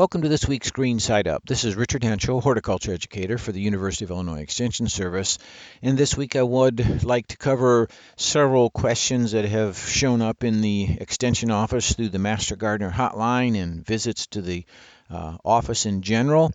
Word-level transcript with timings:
Welcome 0.00 0.22
to 0.22 0.30
this 0.30 0.48
week's 0.48 0.70
Green 0.70 0.98
Side 0.98 1.28
Up. 1.28 1.44
This 1.44 1.62
is 1.64 1.74
Richard 1.74 2.00
Hentschel, 2.00 2.42
horticulture 2.42 2.94
educator 2.94 3.36
for 3.36 3.52
the 3.52 3.60
University 3.60 4.06
of 4.06 4.10
Illinois 4.10 4.40
Extension 4.40 4.88
Service. 4.88 5.36
And 5.82 5.98
this 5.98 6.16
week 6.16 6.36
I 6.36 6.42
would 6.42 7.04
like 7.04 7.26
to 7.26 7.36
cover 7.36 7.86
several 8.16 8.70
questions 8.70 9.32
that 9.32 9.44
have 9.44 9.76
shown 9.76 10.22
up 10.22 10.42
in 10.42 10.62
the 10.62 10.96
Extension 10.98 11.50
office 11.50 11.92
through 11.92 12.08
the 12.08 12.18
Master 12.18 12.56
Gardener 12.56 12.90
hotline 12.90 13.62
and 13.62 13.84
visits 13.84 14.26
to 14.28 14.40
the 14.40 14.64
uh, 15.10 15.36
office 15.44 15.84
in 15.84 16.00
general. 16.00 16.54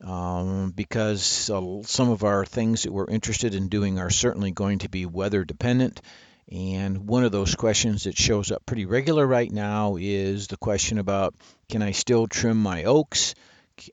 Um, 0.00 0.70
because 0.70 1.50
uh, 1.50 1.82
some 1.82 2.10
of 2.10 2.22
our 2.22 2.44
things 2.46 2.84
that 2.84 2.92
we're 2.92 3.10
interested 3.10 3.56
in 3.56 3.66
doing 3.66 3.98
are 3.98 4.10
certainly 4.10 4.52
going 4.52 4.78
to 4.80 4.88
be 4.88 5.06
weather 5.06 5.44
dependent. 5.44 6.00
And 6.50 7.08
one 7.08 7.24
of 7.24 7.32
those 7.32 7.56
questions 7.56 8.04
that 8.04 8.16
shows 8.16 8.52
up 8.52 8.64
pretty 8.64 8.86
regular 8.86 9.26
right 9.26 9.50
now 9.50 9.96
is 9.98 10.46
the 10.46 10.56
question 10.56 10.98
about 10.98 11.34
can 11.68 11.82
I 11.82 11.90
still 11.90 12.28
trim 12.28 12.56
my 12.56 12.84
oaks 12.84 13.34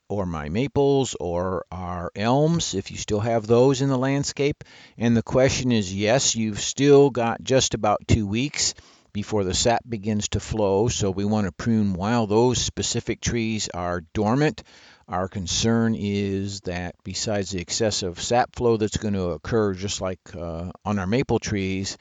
or 0.07 0.27
my 0.27 0.49
maples 0.49 1.15
or 1.19 1.65
our 1.71 2.11
elms 2.15 2.75
if 2.75 2.91
you 2.91 2.97
still 2.97 3.19
have 3.19 3.47
those 3.47 3.81
in 3.81 3.89
the 3.89 3.97
landscape? 3.97 4.63
And 4.99 5.17
the 5.17 5.23
question 5.23 5.71
is 5.71 5.93
yes, 5.93 6.35
you've 6.35 6.59
still 6.59 7.09
got 7.09 7.43
just 7.43 7.73
about 7.73 8.07
two 8.07 8.27
weeks 8.27 8.75
before 9.13 9.43
the 9.43 9.55
sap 9.55 9.81
begins 9.87 10.29
to 10.29 10.39
flow. 10.39 10.89
So 10.89 11.09
we 11.09 11.25
want 11.25 11.47
to 11.47 11.51
prune 11.51 11.93
while 11.93 12.27
those 12.27 12.59
specific 12.59 13.19
trees 13.19 13.67
are 13.73 14.01
dormant. 14.13 14.61
Our 15.07 15.27
concern 15.27 15.95
is 15.95 16.61
that 16.61 16.95
besides 17.03 17.51
the 17.51 17.61
excessive 17.61 18.21
sap 18.21 18.55
flow 18.55 18.77
that's 18.77 18.97
going 18.97 19.15
to 19.15 19.31
occur 19.31 19.73
just 19.73 20.01
like 20.01 20.19
uh, 20.35 20.71
on 20.85 20.97
our 20.97 21.07
maple 21.07 21.39
trees, 21.39 21.97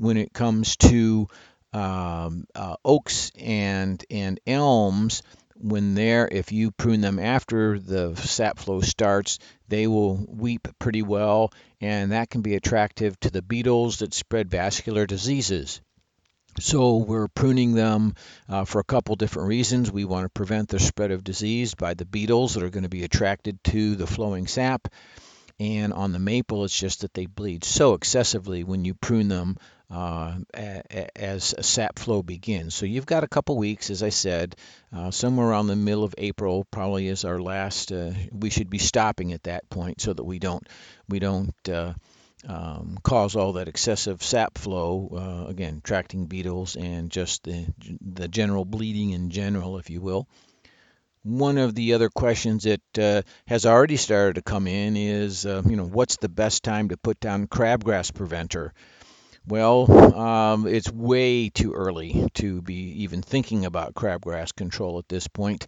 when 0.00 0.16
it 0.16 0.32
comes 0.32 0.76
to 0.78 1.28
um, 1.74 2.46
uh, 2.54 2.76
oaks 2.84 3.30
and 3.38 4.02
and 4.10 4.40
elms 4.46 5.22
when 5.54 5.94
they're 5.94 6.26
if 6.26 6.52
you 6.52 6.70
prune 6.70 7.02
them 7.02 7.18
after 7.18 7.78
the 7.78 8.16
sap 8.16 8.58
flow 8.58 8.80
starts 8.80 9.38
they 9.68 9.86
will 9.86 10.24
weep 10.26 10.66
pretty 10.78 11.02
well 11.02 11.52
and 11.80 12.12
that 12.12 12.30
can 12.30 12.40
be 12.40 12.54
attractive 12.54 13.20
to 13.20 13.30
the 13.30 13.42
beetles 13.42 13.98
that 13.98 14.14
spread 14.14 14.50
vascular 14.50 15.06
diseases 15.06 15.80
so 16.58 16.96
we're 16.96 17.28
pruning 17.28 17.74
them 17.74 18.14
uh, 18.48 18.64
for 18.64 18.80
a 18.80 18.84
couple 18.84 19.14
different 19.14 19.48
reasons. 19.48 19.92
We 19.92 20.04
want 20.04 20.24
to 20.24 20.30
prevent 20.30 20.68
the 20.68 20.80
spread 20.80 21.12
of 21.12 21.22
disease 21.22 21.74
by 21.74 21.94
the 21.94 22.04
beetles 22.04 22.54
that 22.54 22.64
are 22.64 22.70
going 22.70 22.82
to 22.82 22.88
be 22.88 23.04
attracted 23.04 23.62
to 23.64 23.94
the 23.94 24.06
flowing 24.06 24.48
sap. 24.48 24.88
And 25.60 25.92
on 25.92 26.12
the 26.12 26.18
maple, 26.18 26.64
it's 26.64 26.78
just 26.78 27.02
that 27.02 27.12
they 27.12 27.26
bleed 27.26 27.64
so 27.64 27.92
excessively 27.92 28.64
when 28.64 28.86
you 28.86 28.94
prune 28.94 29.28
them 29.28 29.58
uh, 29.90 30.38
as 30.54 31.54
sap 31.60 31.98
flow 31.98 32.22
begins. 32.22 32.74
So 32.74 32.86
you've 32.86 33.04
got 33.04 33.24
a 33.24 33.28
couple 33.28 33.58
weeks, 33.58 33.90
as 33.90 34.02
I 34.02 34.08
said, 34.08 34.56
uh, 34.90 35.10
somewhere 35.10 35.48
around 35.48 35.66
the 35.66 35.76
middle 35.76 36.04
of 36.04 36.14
April 36.16 36.64
probably 36.70 37.08
is 37.08 37.26
our 37.26 37.42
last. 37.42 37.92
Uh, 37.92 38.12
we 38.32 38.48
should 38.48 38.70
be 38.70 38.78
stopping 38.78 39.34
at 39.34 39.42
that 39.42 39.68
point 39.68 40.00
so 40.00 40.14
that 40.14 40.24
we 40.24 40.38
don't 40.38 40.66
we 41.10 41.18
don't 41.18 41.68
uh, 41.68 41.92
um, 42.48 42.96
cause 43.02 43.36
all 43.36 43.54
that 43.54 43.68
excessive 43.68 44.22
sap 44.22 44.56
flow. 44.56 45.10
Uh, 45.12 45.50
again, 45.50 45.82
attracting 45.84 46.24
beetles 46.24 46.74
and 46.74 47.10
just 47.10 47.44
the 47.44 47.66
the 48.00 48.28
general 48.28 48.64
bleeding 48.64 49.10
in 49.10 49.28
general, 49.28 49.76
if 49.76 49.90
you 49.90 50.00
will. 50.00 50.26
One 51.22 51.58
of 51.58 51.74
the 51.74 51.92
other 51.92 52.08
questions 52.08 52.64
that 52.64 52.98
uh, 52.98 53.22
has 53.46 53.66
already 53.66 53.96
started 53.96 54.36
to 54.36 54.42
come 54.42 54.66
in 54.66 54.96
is, 54.96 55.44
you 55.44 55.76
know, 55.76 55.86
what's 55.86 56.16
the 56.16 56.30
best 56.30 56.64
time 56.64 56.88
to 56.88 56.96
put 56.96 57.20
down 57.20 57.46
crabgrass 57.46 58.14
preventer? 58.14 58.72
Well, 59.46 60.16
um, 60.16 60.66
it's 60.66 60.90
way 60.90 61.50
too 61.50 61.72
early 61.72 62.26
to 62.34 62.62
be 62.62 63.02
even 63.02 63.20
thinking 63.20 63.66
about 63.66 63.92
crabgrass 63.92 64.54
control 64.54 64.98
at 64.98 65.10
this 65.10 65.28
point. 65.28 65.66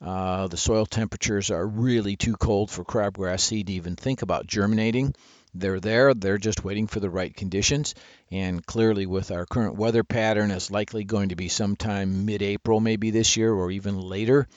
Uh, 0.00 0.48
the 0.48 0.56
soil 0.56 0.86
temperatures 0.86 1.50
are 1.50 1.66
really 1.66 2.16
too 2.16 2.36
cold 2.36 2.70
for 2.70 2.82
crabgrass 2.82 3.40
seed 3.40 3.66
to 3.66 3.74
even 3.74 3.96
think 3.96 4.22
about 4.22 4.46
germinating. 4.46 5.14
They're 5.54 5.80
there, 5.80 6.14
they're 6.14 6.38
just 6.38 6.64
waiting 6.64 6.86
for 6.86 7.00
the 7.00 7.10
right 7.10 7.34
conditions. 7.34 7.94
And 8.30 8.64
clearly, 8.64 9.04
with 9.04 9.30
our 9.30 9.44
current 9.44 9.76
weather 9.76 10.04
pattern, 10.04 10.50
it's 10.50 10.70
likely 10.70 11.04
going 11.04 11.30
to 11.30 11.36
be 11.36 11.48
sometime 11.48 12.24
mid 12.24 12.40
April, 12.40 12.80
maybe 12.80 13.10
this 13.10 13.36
year, 13.36 13.52
or 13.52 13.70
even 13.70 13.98
later 14.00 14.48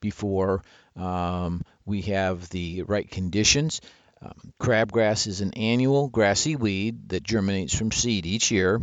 before 0.00 0.62
um, 0.96 1.62
we 1.84 2.02
have 2.02 2.48
the 2.50 2.82
right 2.82 3.10
conditions. 3.10 3.80
Um, 4.22 4.52
crabgrass 4.60 5.26
is 5.26 5.40
an 5.40 5.54
annual 5.54 6.08
grassy 6.08 6.56
weed 6.56 7.08
that 7.10 7.22
germinates 7.22 7.76
from 7.76 7.92
seed 7.92 8.24
each 8.24 8.50
year, 8.50 8.80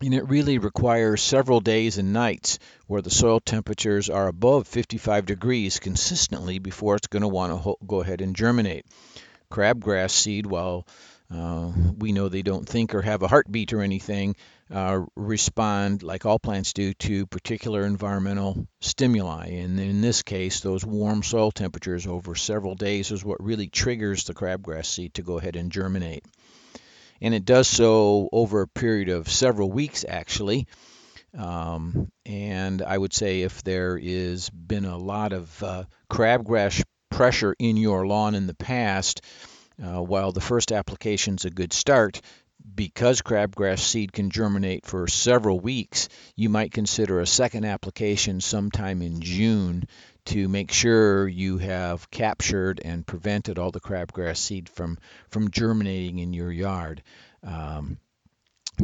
and 0.00 0.14
it 0.14 0.28
really 0.28 0.58
requires 0.58 1.22
several 1.22 1.60
days 1.60 1.98
and 1.98 2.12
nights 2.12 2.58
where 2.86 3.02
the 3.02 3.10
soil 3.10 3.40
temperatures 3.40 4.10
are 4.10 4.28
above 4.28 4.66
55 4.66 5.26
degrees 5.26 5.78
consistently 5.78 6.58
before 6.58 6.96
it's 6.96 7.06
going 7.06 7.22
to 7.22 7.28
want 7.28 7.52
to 7.52 7.56
ho- 7.56 7.78
go 7.86 8.00
ahead 8.00 8.20
and 8.20 8.34
germinate. 8.34 8.86
Crabgrass 9.50 10.10
seed, 10.10 10.46
while 10.46 10.86
uh, 11.34 11.70
we 11.98 12.12
know 12.12 12.28
they 12.28 12.42
don't 12.42 12.66
think 12.66 12.94
or 12.94 13.02
have 13.02 13.22
a 13.22 13.28
heartbeat 13.28 13.72
or 13.72 13.82
anything, 13.82 14.34
uh, 14.72 15.04
respond, 15.14 16.02
like 16.02 16.24
all 16.24 16.38
plants 16.38 16.72
do, 16.72 16.94
to 16.94 17.26
particular 17.26 17.84
environmental 17.84 18.66
stimuli. 18.80 19.48
And 19.48 19.78
in 19.78 20.00
this 20.00 20.22
case, 20.22 20.60
those 20.60 20.84
warm 20.84 21.22
soil 21.22 21.50
temperatures 21.50 22.06
over 22.06 22.34
several 22.34 22.74
days 22.74 23.10
is 23.10 23.24
what 23.24 23.42
really 23.42 23.68
triggers 23.68 24.24
the 24.24 24.34
crabgrass 24.34 24.86
seed 24.86 25.14
to 25.14 25.22
go 25.22 25.38
ahead 25.38 25.56
and 25.56 25.70
germinate. 25.70 26.24
And 27.20 27.34
it 27.34 27.44
does 27.44 27.68
so 27.68 28.28
over 28.32 28.62
a 28.62 28.68
period 28.68 29.08
of 29.08 29.28
several 29.28 29.70
weeks, 29.70 30.04
actually. 30.08 30.66
Um, 31.36 32.10
and 32.24 32.80
I 32.80 32.96
would 32.96 33.12
say 33.12 33.42
if 33.42 33.62
there 33.62 33.98
is 34.00 34.48
been 34.48 34.86
a 34.86 34.96
lot 34.96 35.32
of 35.34 35.62
uh, 35.62 35.84
crabgrass 36.10 36.82
pressure 37.10 37.54
in 37.58 37.76
your 37.76 38.06
lawn 38.06 38.34
in 38.34 38.46
the 38.46 38.54
past, 38.54 39.20
uh, 39.82 40.02
while 40.02 40.32
the 40.32 40.40
first 40.40 40.72
application 40.72 41.34
is 41.34 41.44
a 41.44 41.50
good 41.50 41.72
start, 41.72 42.20
because 42.74 43.22
crabgrass 43.22 43.78
seed 43.78 44.12
can 44.12 44.30
germinate 44.30 44.84
for 44.84 45.06
several 45.06 45.58
weeks, 45.60 46.08
you 46.36 46.48
might 46.48 46.72
consider 46.72 47.20
a 47.20 47.26
second 47.26 47.64
application 47.64 48.40
sometime 48.40 49.02
in 49.02 49.20
June 49.20 49.84
to 50.26 50.48
make 50.48 50.72
sure 50.72 51.26
you 51.26 51.58
have 51.58 52.10
captured 52.10 52.80
and 52.84 53.06
prevented 53.06 53.58
all 53.58 53.70
the 53.70 53.80
crabgrass 53.80 54.36
seed 54.36 54.68
from, 54.68 54.98
from 55.30 55.50
germinating 55.50 56.18
in 56.18 56.32
your 56.32 56.52
yard. 56.52 57.02
Um, 57.42 57.98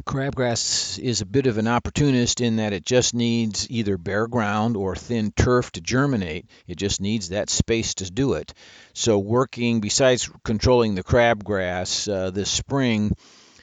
crabgrass 0.03 0.99
is 0.99 1.21
a 1.21 1.27
bit 1.27 1.47
of 1.47 1.59
an 1.59 1.69
opportunist 1.69 2.41
in 2.41 2.57
that 2.57 2.73
it 2.73 2.85
just 2.85 3.15
needs 3.15 3.71
either 3.71 3.97
bare 3.97 4.27
ground 4.27 4.77
or 4.77 4.97
thin 4.97 5.33
turf 5.33 5.71
to 5.73 5.81
germinate. 5.81 6.47
It 6.67 6.77
just 6.77 7.01
needs 7.01 7.29
that 7.29 7.51
space 7.51 7.95
to 7.95 8.11
do 8.11 8.35
it. 8.35 8.55
So, 8.93 9.19
working 9.19 9.81
besides 9.81 10.29
controlling 10.43 10.95
the 10.95 11.05
crabgrass 11.05 12.13
uh, 12.13 12.31
this 12.31 12.51
spring, 12.51 13.17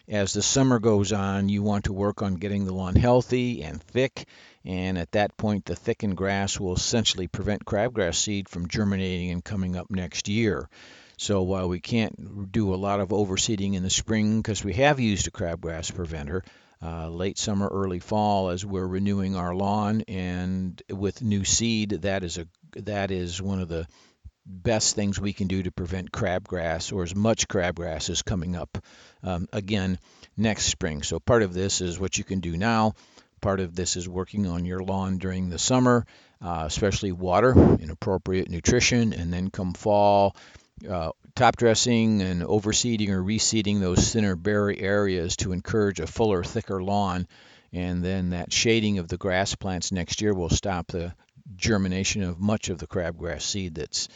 as 0.08 0.34
the 0.34 0.42
summer 0.42 0.80
goes 0.80 1.14
on, 1.14 1.50
you 1.50 1.64
want 1.64 1.86
to 1.86 1.94
work 1.94 2.22
on 2.22 2.36
getting 2.36 2.66
the 2.66 2.74
lawn 2.74 2.96
healthy 2.96 3.64
and 3.64 3.82
thick, 3.82 4.26
and 4.66 4.98
at 4.98 5.12
that 5.14 5.38
point, 5.38 5.66
the 5.66 5.76
thickened 5.76 6.18
grass 6.18 6.60
will 6.60 6.76
essentially 6.76 7.28
prevent 7.28 7.66
crabgrass 7.66 8.16
seed 8.16 8.50
from 8.50 8.68
germinating 8.68 9.32
and 9.32 9.44
coming 9.44 9.76
up 9.76 9.90
next 9.90 10.28
year. 10.28 10.68
So 11.22 11.44
while 11.44 11.70
we 11.70 11.80
can't 11.80 12.52
do 12.52 12.74
a 12.74 12.82
lot 12.88 13.00
of 13.00 13.10
overseeding 13.10 13.76
in 13.76 13.84
the 13.84 13.92
spring 13.92 14.42
because 14.42 14.64
we 14.64 14.74
have 14.74 15.00
used 15.00 15.28
a 15.28 15.32
crabgrass 15.32 15.94
preventer, 15.94 16.44
uh, 16.82 17.10
late 17.10 17.38
summer, 17.38 17.68
early 17.68 18.00
fall, 18.00 18.50
as 18.50 18.66
we're 18.66 18.88
renewing 18.88 19.36
our 19.36 19.54
lawn 19.54 20.02
and 20.08 20.82
with 20.90 21.22
new 21.22 21.46
seed, 21.46 21.92
that 21.92 22.24
is 22.24 22.40
a 22.40 22.48
that 22.76 23.12
is 23.12 23.40
one 23.40 23.60
of 23.60 23.68
the 23.68 23.86
best 24.48 24.96
things 24.96 25.22
we 25.22 25.32
can 25.32 25.46
do 25.46 25.62
to 25.62 25.72
prevent 25.72 26.12
crabgrass 26.12 26.92
or 26.92 27.04
as 27.04 27.16
much 27.16 27.48
crabgrass 27.48 28.10
as 28.10 28.24
coming 28.24 28.56
up 28.56 28.80
um, 29.22 29.48
again 29.54 30.00
next 30.36 30.66
spring. 30.66 31.04
So 31.04 31.20
part 31.20 31.44
of 31.44 31.54
this 31.54 31.82
is 31.82 32.00
what 32.00 32.18
you 32.18 32.24
can 32.24 32.40
do 32.40 32.58
now. 32.58 32.96
Part 33.42 33.60
of 33.60 33.76
this 33.76 33.96
is 33.96 34.10
working 34.10 34.48
on 34.48 34.66
your 34.66 34.80
lawn 34.80 35.20
during 35.20 35.50
the 35.50 35.60
summer, 35.60 36.08
uh, 36.42 36.64
especially 36.66 37.12
water 37.12 37.52
and 37.52 37.92
appropriate 37.92 38.50
nutrition, 38.50 39.14
and 39.14 39.32
then 39.32 39.52
come 39.52 39.74
fall, 39.74 40.36
uh, 40.90 41.12
top 41.36 41.58
dressing 41.58 42.22
and 42.22 42.42
overseeding 42.42 43.10
or 43.10 43.24
reseeding 43.24 43.80
those 43.80 44.12
thinner 44.12 44.36
berry 44.36 44.80
areas 44.80 45.36
to 45.38 45.52
encourage 45.52 46.00
a 46.00 46.08
fuller, 46.08 46.44
thicker 46.44 46.82
lawn. 46.84 47.28
And 47.74 48.04
then 48.04 48.32
that 48.32 48.52
shading 48.52 49.00
of 49.00 49.08
the 49.08 49.18
grass 49.18 49.56
plants 49.56 49.92
next 49.92 50.22
year 50.22 50.34
will 50.34 50.50
stop 50.50 50.88
the 50.88 51.14
germination 51.56 52.24
of 52.24 52.40
much 52.40 52.70
of 52.70 52.78
the 52.78 52.88
crabgrass 52.88 53.42
seed 53.42 53.76
that's 53.76 54.08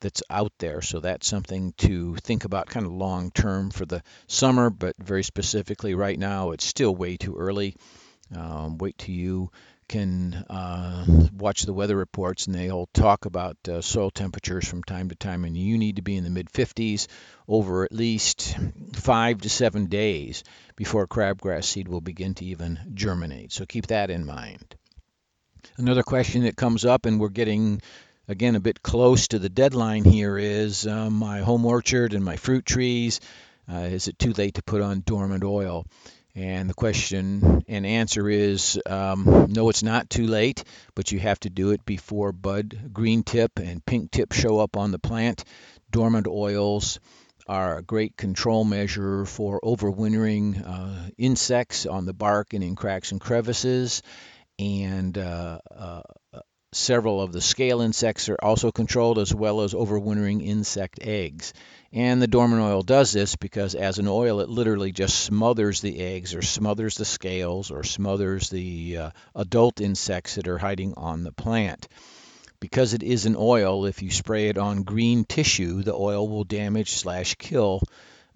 that's 0.00 0.22
out 0.28 0.52
there. 0.58 0.82
So 0.82 1.00
that's 1.00 1.28
something 1.28 1.74
to 1.78 2.16
think 2.16 2.44
about 2.44 2.66
kind 2.66 2.84
of 2.84 2.92
long 2.92 3.30
term 3.30 3.70
for 3.70 3.86
the 3.86 4.02
summer, 4.26 4.68
but 4.68 4.96
very 4.98 5.22
specifically 5.22 5.94
right 5.94 6.18
now, 6.18 6.50
it's 6.50 6.64
still 6.66 6.94
way 6.94 7.16
too 7.16 7.36
early. 7.36 7.76
Um, 8.36 8.78
wait 8.78 8.98
till 8.98 9.14
you 9.14 9.50
can 9.92 10.32
uh, 10.48 11.04
watch 11.36 11.64
the 11.64 11.72
weather 11.74 11.94
reports 11.94 12.46
and 12.46 12.54
they'll 12.54 12.88
talk 12.94 13.26
about 13.26 13.58
uh, 13.68 13.82
soil 13.82 14.10
temperatures 14.10 14.66
from 14.66 14.82
time 14.82 15.10
to 15.10 15.14
time 15.14 15.44
and 15.44 15.54
you 15.54 15.76
need 15.76 15.96
to 15.96 16.02
be 16.02 16.16
in 16.16 16.24
the 16.24 16.30
mid 16.30 16.50
50s 16.50 17.08
over 17.46 17.84
at 17.84 17.92
least 17.92 18.56
five 18.94 19.42
to 19.42 19.50
seven 19.50 19.86
days 19.86 20.44
before 20.76 21.06
crabgrass 21.06 21.64
seed 21.64 21.88
will 21.88 22.00
begin 22.00 22.32
to 22.32 22.46
even 22.46 22.80
germinate 22.94 23.52
so 23.52 23.66
keep 23.66 23.88
that 23.88 24.08
in 24.08 24.24
mind 24.24 24.76
another 25.76 26.02
question 26.02 26.44
that 26.44 26.56
comes 26.56 26.86
up 26.86 27.04
and 27.04 27.20
we're 27.20 27.28
getting 27.28 27.78
again, 28.28 28.54
a 28.54 28.60
bit 28.60 28.82
close 28.82 29.28
to 29.28 29.38
the 29.38 29.50
deadline 29.50 30.04
here 30.04 30.38
is 30.38 30.86
uh, 30.86 31.10
my 31.10 31.40
home 31.40 31.66
orchard 31.66 32.14
and 32.14 32.24
my 32.24 32.36
fruit 32.36 32.64
trees. 32.64 33.20
Uh, 33.70 33.88
is 33.90 34.08
it 34.08 34.18
too 34.18 34.32
late 34.32 34.54
to 34.54 34.62
put 34.62 34.80
on 34.80 35.02
dormant 35.04 35.44
oil? 35.44 35.84
And 36.34 36.68
the 36.70 36.74
question 36.74 37.62
and 37.68 37.84
answer 37.84 38.28
is 38.28 38.80
um, 38.86 39.48
no, 39.50 39.68
it's 39.68 39.82
not 39.82 40.08
too 40.08 40.26
late, 40.26 40.64
but 40.94 41.12
you 41.12 41.18
have 41.20 41.38
to 41.40 41.50
do 41.50 41.72
it 41.72 41.84
before 41.84 42.32
bud, 42.32 42.90
green 42.92 43.22
tip, 43.22 43.58
and 43.58 43.84
pink 43.84 44.10
tip 44.10 44.32
show 44.32 44.58
up 44.58 44.76
on 44.76 44.92
the 44.92 44.98
plant. 44.98 45.44
Dormant 45.90 46.26
oils 46.26 47.00
are 47.46 47.78
a 47.78 47.82
great 47.82 48.16
control 48.16 48.64
measure 48.64 49.26
for 49.26 49.60
overwintering 49.62 50.62
uh, 50.66 51.10
insects 51.18 51.84
on 51.84 52.06
the 52.06 52.14
bark 52.14 52.54
and 52.54 52.64
in 52.64 52.76
cracks 52.76 53.12
and 53.12 53.20
crevices. 53.20 54.02
And 54.58 55.18
uh, 55.18 55.58
uh, 55.74 56.02
several 56.72 57.20
of 57.20 57.32
the 57.32 57.40
scale 57.40 57.80
insects 57.80 58.28
are 58.28 58.38
also 58.42 58.72
controlled, 58.72 59.18
as 59.18 59.34
well 59.34 59.60
as 59.60 59.74
overwintering 59.74 60.44
insect 60.44 60.98
eggs. 61.02 61.52
And 61.92 62.22
the 62.22 62.26
dormant 62.26 62.62
oil 62.62 62.82
does 62.82 63.12
this 63.12 63.36
because, 63.36 63.74
as 63.74 63.98
an 63.98 64.08
oil, 64.08 64.40
it 64.40 64.48
literally 64.48 64.92
just 64.92 65.20
smothers 65.20 65.82
the 65.82 66.00
eggs, 66.00 66.34
or 66.34 66.40
smothers 66.40 66.96
the 66.96 67.04
scales, 67.04 67.70
or 67.70 67.84
smothers 67.84 68.48
the 68.48 68.96
uh, 68.96 69.10
adult 69.34 69.80
insects 69.80 70.36
that 70.36 70.48
are 70.48 70.58
hiding 70.58 70.94
on 70.94 71.22
the 71.22 71.32
plant. 71.32 71.88
Because 72.60 72.94
it 72.94 73.02
is 73.02 73.26
an 73.26 73.36
oil, 73.36 73.84
if 73.84 74.02
you 74.02 74.10
spray 74.10 74.48
it 74.48 74.56
on 74.56 74.84
green 74.84 75.24
tissue, 75.24 75.82
the 75.82 75.94
oil 75.94 76.26
will 76.28 76.44
damage 76.44 76.92
slash 76.92 77.34
kill 77.34 77.82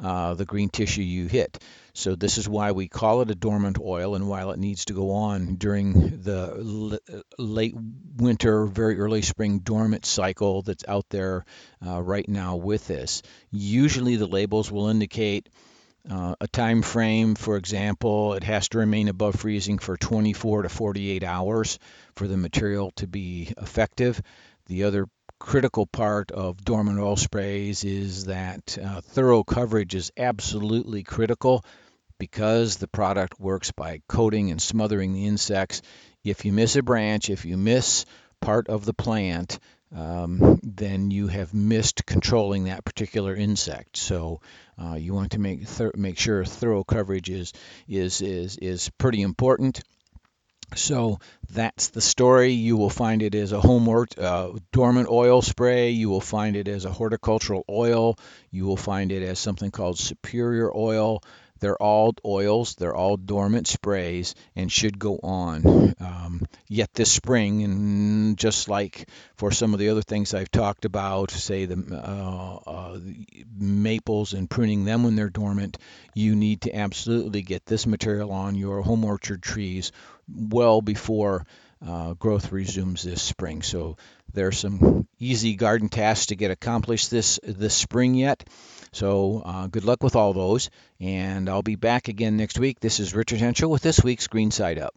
uh, 0.02 0.34
the 0.34 0.44
green 0.44 0.68
tissue 0.68 1.02
you 1.02 1.26
hit. 1.26 1.62
So 1.94 2.14
this 2.14 2.36
is 2.38 2.48
why 2.48 2.72
we 2.72 2.88
call 2.88 3.22
it 3.22 3.30
a 3.30 3.34
dormant 3.34 3.78
oil, 3.80 4.14
and 4.14 4.28
while 4.28 4.50
it 4.50 4.58
needs 4.58 4.84
to 4.86 4.92
go 4.92 5.12
on 5.12 5.54
during 5.56 6.22
the 6.22 7.00
l- 7.10 7.22
late 7.38 7.74
winter, 8.16 8.66
very 8.66 8.98
early 8.98 9.22
spring 9.22 9.60
dormant 9.60 10.04
cycle 10.04 10.62
that's 10.62 10.84
out 10.86 11.06
there 11.10 11.44
uh, 11.86 12.02
right 12.02 12.28
now 12.28 12.56
with 12.56 12.86
this. 12.86 13.22
Usually 13.50 14.16
the 14.16 14.26
labels 14.26 14.70
will 14.70 14.88
indicate 14.88 15.48
uh, 16.10 16.34
a 16.40 16.46
time 16.46 16.82
frame, 16.82 17.34
for 17.34 17.56
example, 17.56 18.34
it 18.34 18.44
has 18.44 18.68
to 18.68 18.78
remain 18.78 19.08
above 19.08 19.34
freezing 19.36 19.78
for 19.78 19.96
24 19.96 20.62
to 20.62 20.68
48 20.68 21.24
hours 21.24 21.78
for 22.14 22.28
the 22.28 22.36
material 22.36 22.92
to 22.96 23.06
be 23.06 23.52
effective. 23.58 24.20
The 24.66 24.84
other 24.84 25.06
critical 25.38 25.86
part 25.86 26.30
of 26.30 26.64
dormant 26.64 26.98
oil 26.98 27.16
sprays 27.16 27.84
is 27.84 28.24
that 28.26 28.78
uh, 28.82 29.00
thorough 29.00 29.44
coverage 29.44 29.94
is 29.94 30.12
absolutely 30.16 31.02
critical 31.02 31.64
because 32.18 32.76
the 32.76 32.88
product 32.88 33.38
works 33.38 33.72
by 33.72 34.00
coating 34.08 34.50
and 34.50 34.60
smothering 34.60 35.12
the 35.12 35.26
insects. 35.26 35.82
If 36.24 36.44
you 36.44 36.52
miss 36.52 36.76
a 36.76 36.82
branch, 36.82 37.30
if 37.30 37.44
you 37.44 37.56
miss 37.56 38.06
part 38.40 38.68
of 38.68 38.84
the 38.84 38.94
plant, 38.94 39.58
um, 39.94 40.58
then 40.62 41.10
you 41.10 41.28
have 41.28 41.54
missed 41.54 42.06
controlling 42.06 42.64
that 42.64 42.84
particular 42.84 43.34
insect. 43.34 43.96
So 43.96 44.40
uh, 44.82 44.94
you 44.94 45.14
want 45.14 45.32
to 45.32 45.38
make 45.38 45.66
make 45.96 46.18
sure 46.18 46.44
thorough 46.44 46.84
coverage 46.84 47.30
is 47.30 47.52
is 47.88 48.20
is 48.20 48.56
is 48.58 48.90
pretty 48.98 49.22
important. 49.22 49.80
So 50.74 51.20
that's 51.48 51.88
the 51.88 52.00
story. 52.00 52.52
You 52.52 52.76
will 52.76 52.90
find 52.90 53.22
it 53.22 53.34
as 53.34 53.52
a 53.52 53.60
home 53.60 53.88
uh, 54.18 54.50
dormant 54.72 55.08
oil 55.08 55.40
spray. 55.40 55.90
You 55.90 56.10
will 56.10 56.20
find 56.20 56.56
it 56.56 56.68
as 56.68 56.84
a 56.84 56.92
horticultural 56.92 57.64
oil. 57.70 58.18
You 58.50 58.66
will 58.66 58.76
find 58.76 59.12
it 59.12 59.22
as 59.22 59.38
something 59.38 59.70
called 59.70 59.98
superior 59.98 60.70
oil. 60.74 61.22
They're 61.60 61.80
all 61.80 62.14
oils, 62.24 62.74
they're 62.74 62.94
all 62.94 63.16
dormant 63.16 63.66
sprays 63.66 64.34
and 64.54 64.70
should 64.70 64.98
go 64.98 65.18
on. 65.22 65.94
Um, 66.00 66.46
yet 66.68 66.92
this 66.94 67.10
spring, 67.10 67.62
and 67.62 68.36
just 68.36 68.68
like 68.68 69.08
for 69.36 69.50
some 69.50 69.72
of 69.72 69.80
the 69.80 69.88
other 69.88 70.02
things 70.02 70.34
I've 70.34 70.50
talked 70.50 70.84
about, 70.84 71.30
say 71.30 71.64
the, 71.64 71.76
uh, 71.92 72.70
uh, 72.70 72.98
maples 73.58 74.32
and 74.32 74.50
pruning 74.50 74.84
them 74.84 75.02
when 75.02 75.16
they're 75.16 75.30
dormant, 75.30 75.78
you 76.14 76.36
need 76.36 76.62
to 76.62 76.74
absolutely 76.74 77.42
get 77.42 77.66
this 77.66 77.86
material 77.86 78.32
on 78.32 78.54
your 78.54 78.82
home 78.82 79.04
orchard 79.04 79.42
trees 79.42 79.92
well 80.28 80.80
before 80.80 81.46
uh, 81.86 82.14
growth 82.14 82.52
resumes 82.52 83.02
this 83.02 83.22
spring. 83.22 83.62
So 83.62 83.96
there 84.32 84.48
are 84.48 84.52
some 84.52 85.06
easy 85.18 85.56
garden 85.56 85.88
tasks 85.88 86.26
to 86.26 86.36
get 86.36 86.50
accomplished 86.50 87.10
this 87.10 87.38
this 87.42 87.74
spring 87.74 88.14
yet. 88.14 88.44
So 88.96 89.42
uh, 89.44 89.66
good 89.66 89.84
luck 89.84 90.02
with 90.02 90.16
all 90.16 90.32
those, 90.32 90.70
and 91.00 91.50
I'll 91.50 91.60
be 91.62 91.74
back 91.76 92.08
again 92.08 92.38
next 92.38 92.58
week. 92.58 92.80
This 92.80 92.98
is 92.98 93.14
Richard 93.14 93.40
Hentschel 93.40 93.68
with 93.68 93.82
this 93.82 94.02
week's 94.02 94.26
Green 94.26 94.50
Side 94.50 94.78
Up. 94.78 94.94